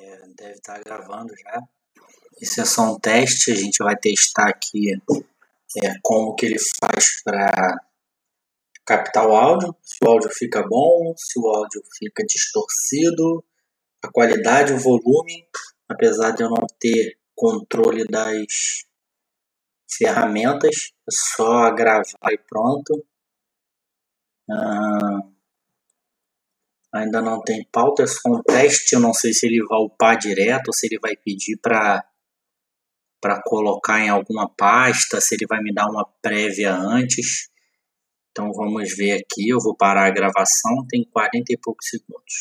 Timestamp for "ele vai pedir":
30.86-31.56